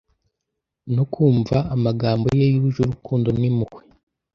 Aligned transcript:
no 0.95 1.03
kumva 1.13 1.57
amagambo 1.75 2.25
ye 2.39 2.45
yuje 2.53 2.79
urukundo 2.81 3.27
n'impuhwe, 3.39 3.81